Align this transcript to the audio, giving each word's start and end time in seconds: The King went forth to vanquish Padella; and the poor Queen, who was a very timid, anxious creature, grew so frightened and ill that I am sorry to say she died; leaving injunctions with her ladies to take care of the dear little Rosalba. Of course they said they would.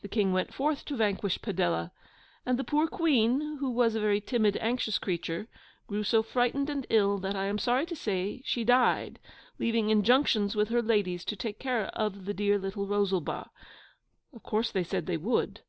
The 0.00 0.08
King 0.08 0.32
went 0.32 0.54
forth 0.54 0.86
to 0.86 0.96
vanquish 0.96 1.38
Padella; 1.40 1.90
and 2.46 2.58
the 2.58 2.64
poor 2.64 2.88
Queen, 2.88 3.58
who 3.58 3.68
was 3.68 3.94
a 3.94 4.00
very 4.00 4.18
timid, 4.18 4.56
anxious 4.62 4.96
creature, 4.96 5.46
grew 5.86 6.04
so 6.04 6.22
frightened 6.22 6.70
and 6.70 6.86
ill 6.88 7.18
that 7.18 7.36
I 7.36 7.44
am 7.44 7.58
sorry 7.58 7.84
to 7.84 7.94
say 7.94 8.40
she 8.46 8.64
died; 8.64 9.18
leaving 9.58 9.90
injunctions 9.90 10.56
with 10.56 10.70
her 10.70 10.80
ladies 10.80 11.22
to 11.26 11.36
take 11.36 11.58
care 11.58 11.88
of 11.88 12.24
the 12.24 12.32
dear 12.32 12.56
little 12.58 12.86
Rosalba. 12.86 13.50
Of 14.32 14.42
course 14.42 14.72
they 14.72 14.84
said 14.84 15.04
they 15.04 15.18
would. 15.18 15.60